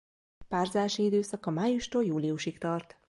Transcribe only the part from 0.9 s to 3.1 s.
időszaka májustól júliusig tart.